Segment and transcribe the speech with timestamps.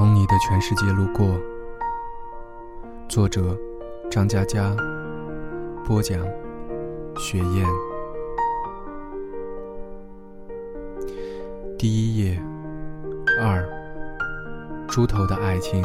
[0.00, 1.38] 从你的全世界路过。
[3.06, 3.54] 作者：
[4.10, 4.74] 张嘉佳。
[5.84, 6.18] 播讲：
[7.18, 7.66] 雪雁。
[11.76, 12.42] 第一页
[13.42, 13.62] 二。
[14.88, 15.84] 猪头的爱情。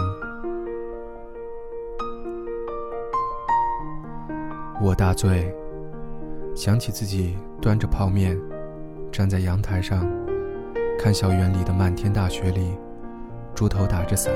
[4.82, 5.54] 我大醉，
[6.56, 8.40] 想起自己端着泡面，
[9.12, 10.10] 站在阳台上，
[10.98, 12.78] 看校园里的漫天大雪里。
[13.56, 14.34] 猪头打着伞，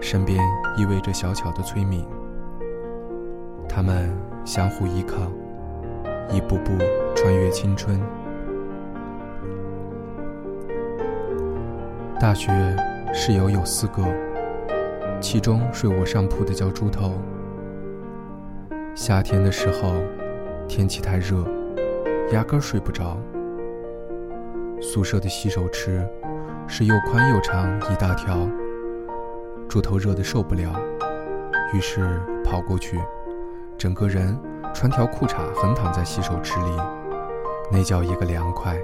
[0.00, 0.38] 身边
[0.76, 2.06] 依偎着小巧的崔敏，
[3.68, 4.08] 他们
[4.44, 5.16] 相互依靠，
[6.32, 6.78] 一步步
[7.16, 8.00] 穿越青春。
[12.20, 12.52] 大学
[13.12, 14.04] 室友有四个，
[15.20, 17.14] 其中睡我上铺的叫猪头。
[18.94, 19.94] 夏天的时候，
[20.68, 21.44] 天气太热，
[22.32, 23.18] 压根睡不着。
[24.80, 26.08] 宿舍的洗手池。
[26.70, 28.46] 是又宽又长一大条，
[29.68, 30.70] 猪头热得受不了，
[31.72, 33.00] 于是跑过去，
[33.78, 34.38] 整个人
[34.74, 36.76] 穿条裤衩横躺在洗手池里，
[37.72, 38.76] 那叫一个凉快。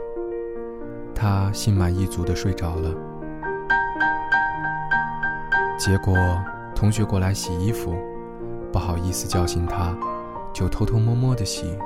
[1.15, 2.91] 他心满意足地睡着了。
[5.79, 6.17] 结果
[6.75, 7.95] 同学过来洗衣服，
[8.73, 9.95] 不好意思叫醒他，
[10.55, 11.79] 就偷偷摸摸地洗。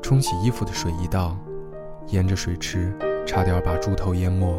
[0.00, 1.36] 冲洗衣服的水一倒，
[2.06, 2.96] 沿着水池。
[3.28, 4.58] 差点把猪头淹没。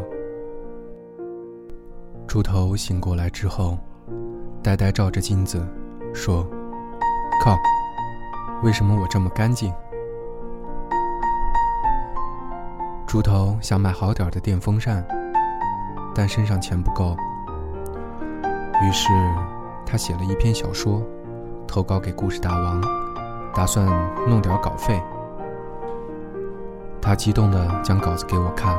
[2.28, 3.76] 猪头醒过来之后，
[4.62, 5.66] 呆呆照着镜子，
[6.14, 6.46] 说
[7.42, 7.58] ：“靠，
[8.62, 9.74] 为什么我这么干净？”
[13.08, 15.04] 猪头想买好点的电风扇，
[16.14, 17.16] 但身上钱不够，
[18.84, 19.08] 于是
[19.84, 21.02] 他写了一篇小说，
[21.66, 22.80] 投稿给故事大王，
[23.52, 23.84] 打算
[24.28, 25.02] 弄点稿费。
[27.10, 28.78] 他激动地将稿子给我看，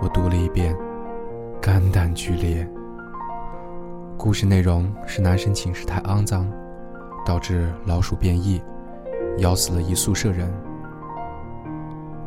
[0.00, 0.74] 我读了一遍，
[1.60, 2.66] 肝胆俱裂。
[4.16, 6.50] 故事内容是男生寝室太肮脏，
[7.22, 8.62] 导致老鼠变异，
[9.40, 10.50] 咬死了一宿舍人。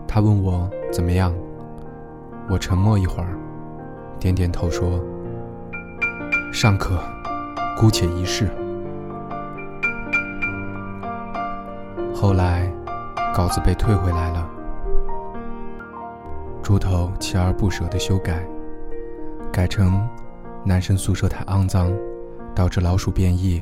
[0.07, 1.33] 他问我怎么样，
[2.47, 3.35] 我沉默一会儿，
[4.19, 5.03] 点点头说
[6.53, 6.99] ：“尚可，
[7.75, 8.47] 姑且一试。”
[12.13, 12.71] 后来，
[13.35, 14.42] 稿子被退回来了。
[16.63, 18.41] 猪头锲而不舍地修改，
[19.51, 20.07] 改成
[20.63, 21.93] 男生宿舍太肮脏，
[22.55, 23.61] 导致老鼠变异，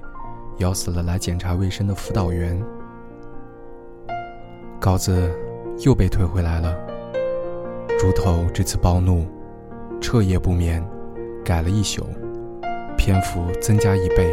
[0.60, 2.62] 咬死了来检查卫生的辅导员。
[4.80, 5.36] 稿子
[5.80, 6.78] 又被退回来了。
[8.00, 9.26] 猪头这次暴怒，
[10.00, 10.84] 彻夜不眠，
[11.44, 12.06] 改了一宿，
[12.96, 14.32] 篇幅增加一倍。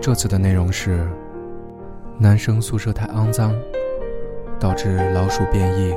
[0.00, 1.04] 这次的内容是：
[2.18, 3.52] 男生宿舍太肮脏，
[4.60, 5.92] 导致老鼠变异。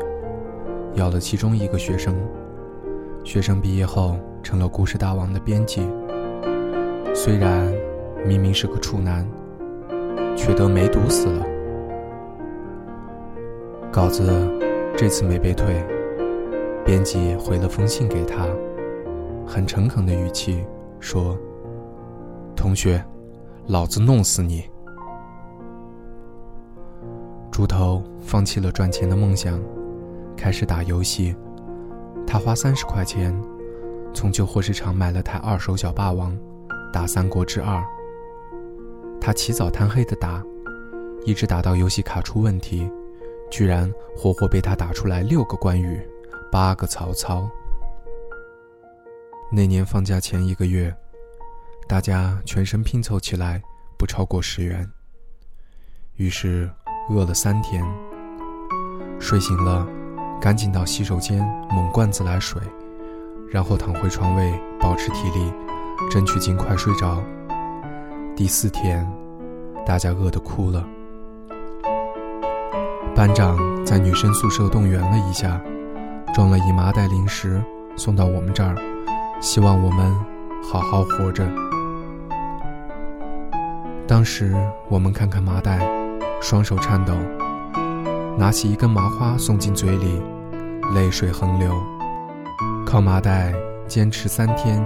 [0.96, 2.16] 咬了其中一个学生，
[3.24, 5.82] 学生毕业后成了故事大王的编辑。
[7.16, 7.68] 虽然
[8.26, 9.28] 明明是个处男，
[10.36, 11.46] 却得梅毒死了。
[13.92, 14.48] 稿子
[14.96, 15.84] 这次没被退，
[16.86, 18.48] 编辑回了封信给他，
[19.48, 20.64] 很诚恳的语气
[21.00, 21.36] 说
[22.56, 23.04] ：“同学，
[23.66, 24.64] 老子弄死你！”
[27.52, 29.60] 猪头放弃了赚钱的梦想。
[30.36, 31.36] 开始打游戏，
[32.26, 33.34] 他花三十块钱
[34.14, 36.38] 从旧货市场买了台二手小霸王，
[36.92, 37.78] 打《三国志二》。
[39.22, 40.44] 他起早贪黑的打，
[41.26, 42.90] 一直打到游戏卡出问题，
[43.50, 46.02] 居然活活被他打出来六个关羽，
[46.52, 47.50] 八个曹操。
[49.52, 50.94] 那年放假前一个月，
[51.88, 53.62] 大家全身拼凑起来
[53.98, 54.90] 不超过十元，
[56.18, 56.70] 于是
[57.10, 57.86] 饿了三天，
[59.20, 59.88] 睡醒了。
[60.44, 61.40] 赶紧到洗手间
[61.74, 62.62] 猛灌自来水，
[63.50, 65.50] 然后躺回床位保持体力，
[66.12, 67.18] 争取尽快睡着。
[68.36, 69.10] 第四天，
[69.86, 70.86] 大家饿得哭了。
[73.16, 75.62] 班长在女生宿舍动员了一下，
[76.34, 77.64] 装了一麻袋零食
[77.96, 78.76] 送到我们这儿，
[79.40, 80.14] 希望我们
[80.62, 81.48] 好好活着。
[84.06, 84.54] 当时
[84.90, 85.80] 我们看看麻袋，
[86.42, 87.14] 双手颤抖，
[88.38, 90.22] 拿起一根麻花送进嘴里。
[90.94, 91.74] 泪水横流，
[92.86, 93.52] 靠麻袋
[93.88, 94.80] 坚持三天，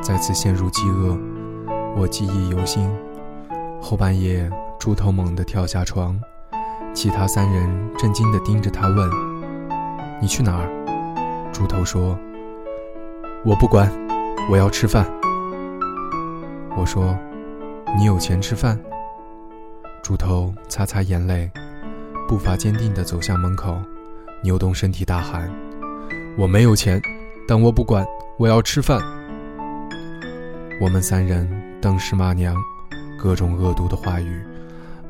[0.00, 1.18] 再次陷入饥饿。
[1.96, 2.88] 我记忆犹新。
[3.80, 4.48] 后半夜，
[4.78, 6.16] 猪头猛地跳下床，
[6.94, 7.68] 其他三人
[7.98, 9.10] 震惊地盯着他问
[10.22, 10.70] ：“你去哪儿？”
[11.52, 12.16] 猪头说
[13.44, 13.90] ：“我不管，
[14.48, 15.04] 我要吃饭。”
[16.78, 17.18] 我说
[17.98, 18.78] ：“你有钱吃饭？”
[20.04, 21.50] 猪头擦擦眼泪，
[22.28, 23.76] 步伐坚定地走向门口。
[24.42, 25.48] 扭动身体大喊
[26.36, 27.00] ：“我没有钱，
[27.46, 28.04] 但我不管，
[28.38, 29.00] 我要吃饭。
[30.80, 31.48] 我们三人
[31.80, 32.56] 瞪视骂娘，
[33.18, 34.44] 各种恶毒的话语，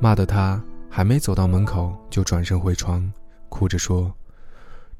[0.00, 3.10] 骂得他还没走到门口就转身回床，
[3.48, 4.12] 哭着说：“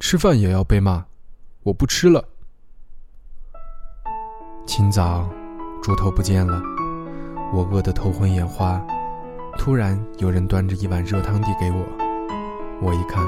[0.00, 1.04] 吃饭也要被骂，
[1.62, 2.24] 我不吃了。”
[4.66, 5.28] 清早，
[5.82, 6.62] 猪头不见了，
[7.52, 8.82] 我饿得头昏眼花。
[9.58, 11.84] 突然有人端着一碗热汤递给我，
[12.80, 13.22] 我一看，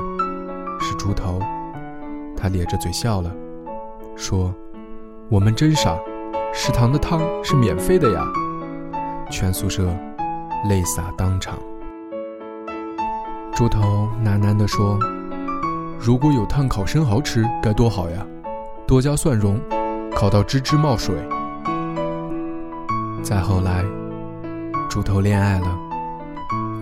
[0.80, 1.40] 是猪头，
[2.36, 3.30] 他咧着嘴笑了，
[4.16, 4.54] 说
[5.30, 5.96] ：“我们真傻，
[6.52, 8.26] 食堂的汤是免费的呀。”
[9.30, 9.86] 全宿舍
[10.68, 11.58] 泪洒当场。
[13.54, 14.98] 猪头喃喃地说
[15.98, 18.26] ：“如果有炭烤生蚝吃，该多好呀！
[18.86, 19.60] 多加蒜蓉，
[20.14, 21.14] 烤到吱吱冒水。”
[23.22, 23.84] 再后来，
[24.90, 25.78] 猪头恋爱了，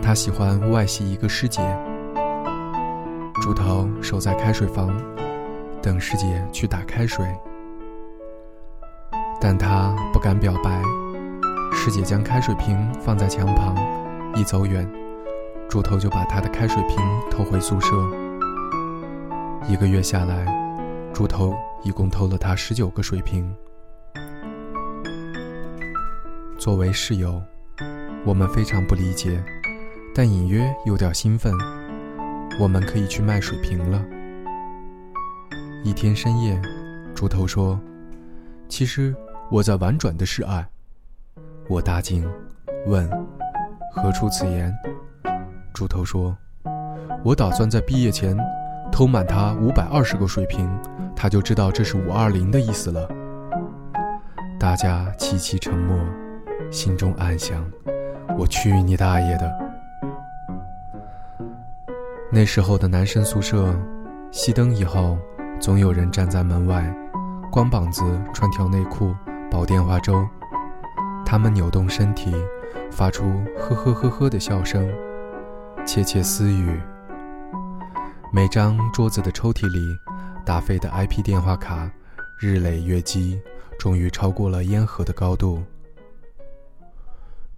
[0.03, 1.63] 他喜欢外系一个师姐。
[3.43, 4.97] 猪头守在开水房，
[5.83, 7.27] 等师姐去打开水，
[9.41, 10.81] 但他不敢表白。
[11.73, 13.75] 师姐将开水瓶放在墙旁，
[14.37, 14.89] 一走远，
[15.69, 16.99] 猪头就把他的开水瓶
[17.33, 17.89] 偷回宿舍。
[19.67, 20.47] 一个月下来，
[21.13, 21.53] 猪头
[21.83, 23.53] 一共偷了他十九个水瓶。
[26.57, 27.43] 作为室友，
[28.25, 29.43] 我们非常不理解，
[30.15, 31.53] 但隐约有点兴奋。
[32.61, 34.03] 我们可以去卖水瓶了。
[35.85, 36.61] 一天深夜，
[37.15, 37.81] 猪头说
[38.69, 39.15] ：“其实
[39.51, 40.67] 我在婉转的示爱。”
[41.69, 42.29] 我大惊，
[42.87, 43.11] 问
[43.95, 44.73] ：“何出此言？”
[45.75, 46.37] 猪头说
[47.25, 48.37] ：“我打算在毕业前
[48.93, 50.71] 偷满他五百二十个水瓶，
[51.17, 53.09] 他就知道这是五二零的意思了。”
[54.61, 55.99] 大家齐齐沉默。
[56.71, 57.71] 心中暗想
[58.39, 59.53] ：“我去你大爷的！”
[62.35, 63.79] 那时候的男生宿舍，
[64.33, 65.19] 熄灯以后，
[65.61, 66.83] 总有人站在门外，
[67.51, 68.03] 光膀子
[68.33, 69.15] 穿条内裤，
[69.51, 70.27] 煲电话粥。
[71.27, 72.35] 他们扭动身体，
[72.91, 74.91] 发出呵呵呵呵的笑声，
[75.85, 76.81] 窃窃私语。
[78.33, 79.79] 每张桌子的抽屉里，
[80.43, 81.87] 打废的 IP 电话卡，
[82.41, 83.39] 日累月积，
[83.79, 85.63] 终于超过了烟盒的高度。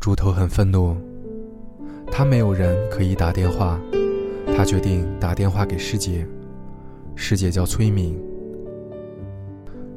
[0.01, 0.97] 猪头很愤怒，
[2.11, 3.79] 他没有人可以打电话，
[4.57, 6.27] 他决定打电话给师姐。
[7.17, 8.17] 师姐叫崔敏。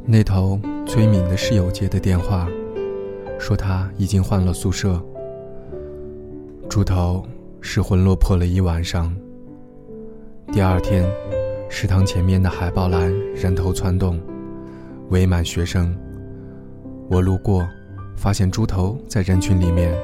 [0.06, 2.48] 那头崔敏的室友接的电话，
[3.39, 5.01] 说他已经换了宿舍。
[6.68, 7.24] 猪头
[7.62, 9.15] 失魂落魄了一晚上。
[10.51, 11.06] 第二天，
[11.69, 14.19] 食堂前面的海报栏人头攒动，
[15.10, 15.95] 围满学生。
[17.10, 17.68] 我路过。
[18.15, 19.95] 发现猪头在人群里面，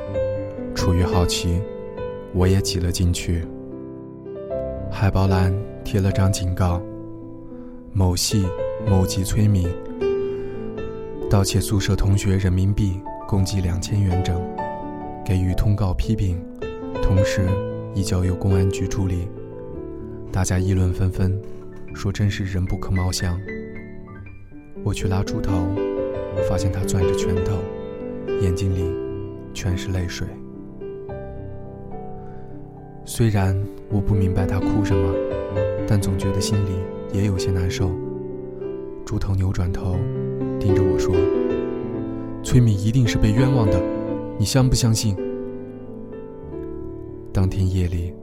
[0.76, 1.60] 出于好奇，
[2.32, 3.44] 我也挤了进去。
[4.96, 5.52] 海报栏
[5.84, 6.80] 贴了张警告：
[7.94, 8.46] 某系
[8.88, 9.68] 某级崔敏
[11.28, 14.40] 盗窃宿舍同学人民币共计两千元整，
[15.26, 16.40] 给予通告批评，
[17.02, 17.42] 同时
[17.96, 19.28] 已交由公安局处理。
[20.32, 21.42] 大家议论纷纷，
[21.96, 23.38] 说真是人不可貌相。
[24.84, 25.52] 我去拉猪头，
[26.48, 27.58] 发现他攥着拳头。
[28.42, 28.90] 眼睛里
[29.56, 30.28] 全是泪水。
[33.06, 33.56] 虽然
[33.90, 35.14] 我不明白他哭什么，
[35.86, 36.70] 但总觉得心里
[37.12, 37.92] 也有些难受。
[39.06, 39.98] 猪头扭转头，
[40.60, 41.14] 盯着我说
[42.44, 43.80] ：“崔敏一定是被冤枉的，
[44.38, 45.16] 你相不相信？”
[47.34, 48.14] 当天夜里，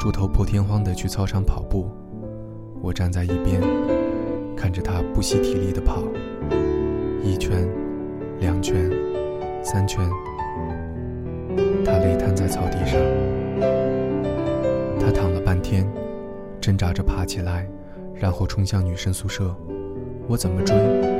[0.00, 1.88] 猪头破天荒地去操场跑步，
[2.82, 3.60] 我站在一边，
[4.56, 6.02] 看着他不惜体力地跑，
[7.22, 7.68] 一圈，
[8.40, 8.90] 两圈。
[9.62, 10.08] 三圈，
[11.84, 13.00] 他累瘫在草地上。
[15.46, 15.88] 半天，
[16.60, 17.70] 挣扎着爬起来，
[18.16, 19.54] 然后冲向女生宿舍。
[20.26, 20.74] 我怎么追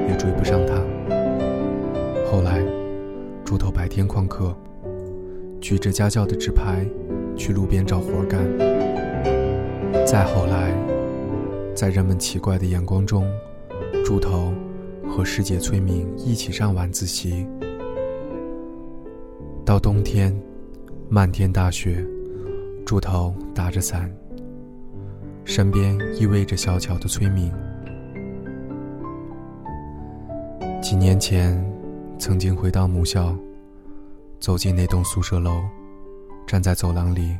[0.09, 0.75] 也追不上他。
[2.29, 2.61] 后来，
[3.45, 4.53] 猪头白天旷课，
[5.61, 6.85] 举着家教的纸牌
[7.37, 8.45] 去路边找活干。
[10.05, 10.75] 再后来，
[11.73, 13.25] 在人们奇怪的眼光中，
[14.05, 14.53] 猪头
[15.09, 17.47] 和师姐崔明一起上晚自习。
[19.65, 20.37] 到冬天，
[21.09, 22.05] 漫天大雪，
[22.87, 24.09] 猪头打着伞，
[25.45, 27.53] 身边依偎着小巧的崔敏。
[30.81, 31.61] 几年前，
[32.17, 33.35] 曾经回到母校，
[34.39, 35.63] 走进那栋宿舍楼，
[36.47, 37.37] 站在走廊里，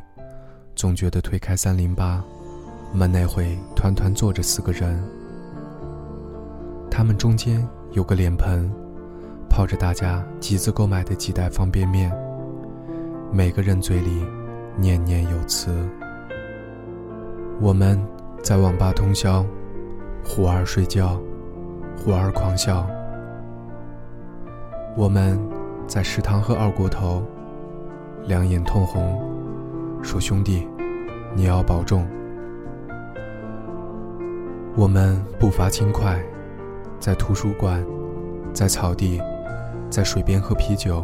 [0.75, 2.21] 总觉得推开三零八，
[2.93, 5.01] 门内会团团坐着四个人，
[6.91, 8.69] 他们中间有个脸盆。
[9.49, 12.13] 泡着大家集资购买的几袋方便面，
[13.31, 14.25] 每个人嘴里
[14.77, 15.71] 念念有词。
[17.59, 17.99] 我们
[18.43, 19.43] 在网吧通宵，
[20.23, 21.19] 忽而睡觉，
[21.97, 22.87] 忽而狂笑，
[24.95, 25.39] 我们
[25.87, 27.23] 在食堂喝二锅头，
[28.25, 29.19] 两眼通红，
[30.03, 30.67] 说：“兄弟，
[31.35, 32.07] 你要保重。”
[34.77, 36.23] 我们步伐轻快，
[36.99, 37.83] 在图书馆，
[38.53, 39.19] 在草地，
[39.89, 41.03] 在水边喝啤酒，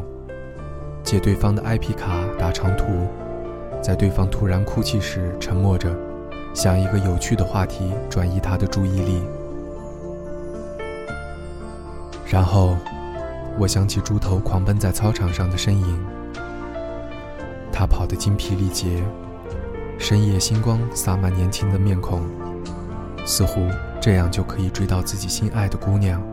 [1.01, 2.85] 借对方的 IP 卡打长途，
[3.83, 5.93] 在对方突然哭泣时沉默着，
[6.53, 9.21] 想一个有趣的话题转移他的注意力。
[12.25, 12.77] 然后，
[13.59, 15.99] 我想起猪头狂奔在操场上的身影，
[17.73, 19.03] 他跑得精疲力竭，
[19.99, 22.21] 深夜星光洒满年轻的面孔，
[23.25, 23.67] 似乎
[23.99, 26.23] 这样就可以追到自己心爱的姑娘。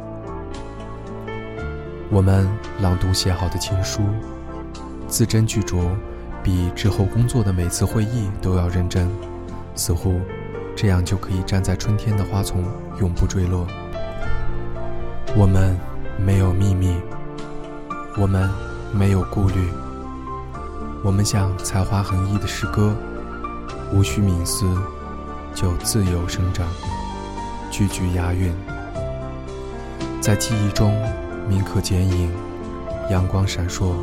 [2.11, 2.49] 我们
[2.81, 4.03] 朗读写好的情书，
[5.09, 5.91] 字斟句酌，
[6.43, 9.09] 比之后工作的每次会议都要认真，
[9.75, 10.21] 似乎
[10.75, 12.65] 这样就可以站在春天的花丛，
[13.01, 13.67] 永不坠落。
[15.37, 15.79] 我们。
[16.23, 16.95] 没有秘密，
[18.19, 18.47] 我们
[18.93, 19.71] 没有顾虑，
[21.03, 22.95] 我们像才华横溢的诗歌，
[23.91, 24.67] 无需冥思
[25.55, 26.67] 就自由生长，
[27.71, 28.53] 句句押韵，
[30.21, 30.95] 在记忆中
[31.49, 32.31] 铭刻剪影，
[33.09, 33.95] 阳光闪烁，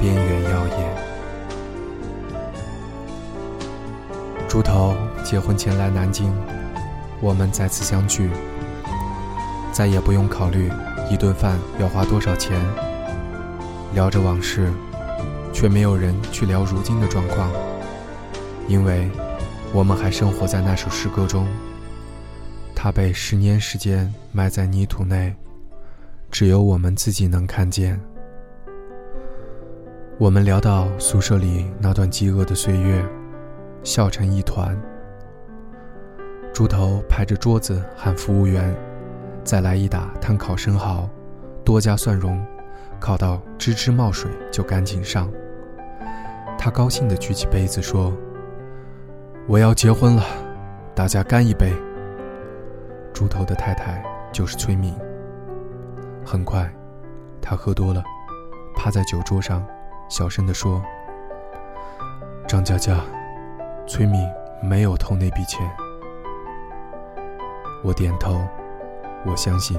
[0.00, 1.07] 边缘耀眼。
[4.48, 6.32] 猪头结婚前来南京，
[7.20, 8.30] 我们再次相聚，
[9.72, 10.72] 再也不用考虑。
[11.10, 12.58] 一顿饭要花多少钱？
[13.92, 14.72] 聊着往事，
[15.52, 17.50] 却没有人去聊如今的状况，
[18.66, 19.10] 因为
[19.74, 21.46] 我们还生活在那首诗歌中。
[22.74, 25.34] 它被十年时间埋在泥土内，
[26.30, 28.00] 只有我们自己能看见。
[30.16, 33.04] 我们聊到宿舍里那段饥饿的岁月，
[33.82, 34.76] 笑成一团。
[36.52, 38.74] 猪头拍着桌子喊服务员。
[39.44, 41.08] 再来一打炭烤生蚝，
[41.64, 42.44] 多加蒜蓉，
[43.00, 45.30] 烤到吱吱冒水就赶紧上。
[46.58, 48.12] 他高兴地举起杯子说
[49.48, 50.22] ：“我要结婚了，
[50.94, 51.72] 大家干一杯。”
[53.14, 54.94] 猪头的太太就是崔敏。
[56.26, 56.70] 很快，
[57.40, 58.02] 他喝多了，
[58.76, 59.64] 趴在酒桌上，
[60.10, 60.82] 小声地说
[62.46, 63.00] ：“张佳佳，
[63.88, 64.24] 崔敏
[64.62, 65.68] 没有偷那笔钱。”
[67.82, 68.40] 我点头。
[69.26, 69.76] 我相信，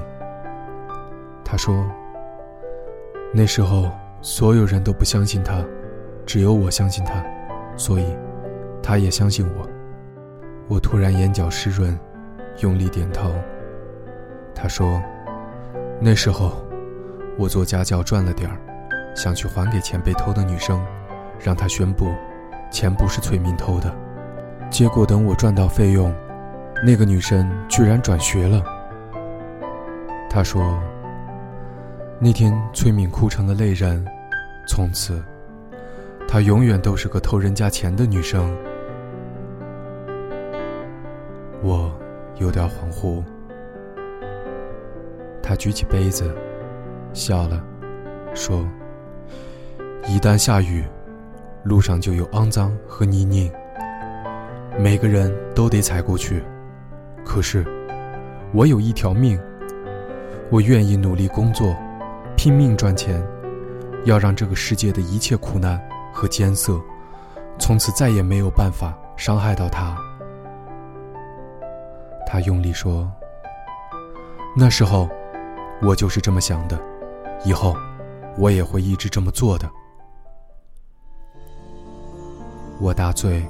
[1.42, 1.74] 他说
[3.32, 3.90] ：“那时候
[4.20, 5.64] 所有人都不相信他，
[6.26, 7.24] 只有我相信他，
[7.74, 8.04] 所以
[8.82, 9.66] 他也相信我。”
[10.68, 11.98] 我突然眼角湿润，
[12.58, 13.32] 用力点头。
[14.54, 15.02] 他说
[15.98, 16.52] ：“那时候
[17.38, 18.60] 我做家教赚了点儿，
[19.16, 20.84] 想去还给钱被偷的女生，
[21.38, 22.12] 让她宣布
[22.70, 23.92] 钱不是崔明偷的。
[24.70, 26.14] 结果等我赚到费用，
[26.84, 28.62] 那个女生居然转学了。”
[30.30, 30.80] 他说
[32.20, 34.06] ：“那天崔敏哭成了泪人，
[34.66, 35.20] 从此，
[36.28, 38.56] 她永远都是个偷人家钱的女生。”
[41.62, 41.92] 我
[42.36, 43.22] 有点恍惚。
[45.42, 46.32] 他举起杯子，
[47.12, 47.60] 笑了，
[48.34, 48.64] 说
[50.06, 50.84] ：“一旦下雨，
[51.62, 53.52] 路上就有肮脏和泥泞，
[54.78, 56.42] 每个人都得踩过去。
[57.24, 57.64] 可是，
[58.52, 59.38] 我有一条命。”
[60.50, 61.76] 我愿意努力工作，
[62.36, 63.24] 拼命赚钱，
[64.04, 65.80] 要让这个世界的一切苦难
[66.12, 66.76] 和艰涩，
[67.56, 69.96] 从此再也没有办法伤害到他。
[72.26, 73.08] 他用力说
[74.58, 75.08] ：“那时候，
[75.82, 76.76] 我就是这么想的，
[77.44, 77.76] 以后，
[78.36, 79.70] 我也会一直这么做的。”
[82.80, 83.46] 我大醉，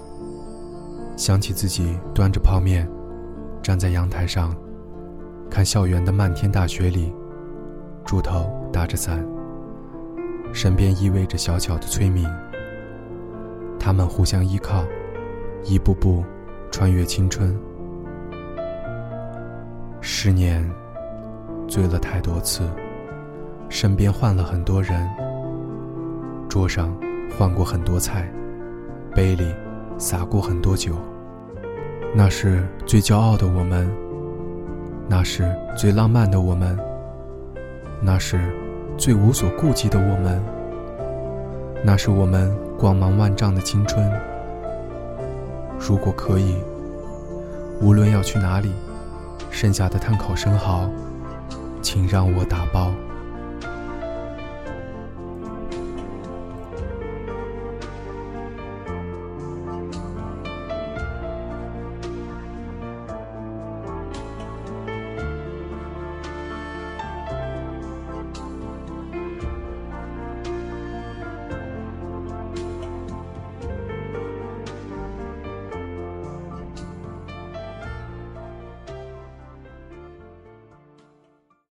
[1.17, 2.89] 想起自己端着泡面，
[3.63, 4.53] 站在阳台上。
[5.49, 7.15] 看校园的漫天大雪里，
[8.05, 9.25] 猪头打着伞，
[10.53, 12.29] 身边依偎着小巧的崔明。
[13.79, 14.85] 他们互相依靠，
[15.65, 16.25] 一步步
[16.73, 17.57] 穿越青春。
[20.01, 20.69] 十年，
[21.69, 22.69] 醉了太多次，
[23.69, 25.09] 身边换了很多人，
[26.49, 26.93] 桌上
[27.39, 28.29] 换过很多菜，
[29.15, 29.55] 杯里
[29.99, 30.95] 洒过很多酒。
[32.15, 33.91] 那是最骄傲的我们。
[35.09, 35.45] 那是
[35.77, 36.79] 最浪漫的我们，
[38.01, 38.39] 那是
[38.97, 40.41] 最无所顾忌的我们，
[41.85, 44.09] 那是我们光芒万丈的青春。
[45.81, 46.55] 如果可以，
[47.81, 48.71] 无论要去哪里，
[49.51, 50.89] 剩下的碳烤生蚝，
[51.83, 52.93] 请让我打包。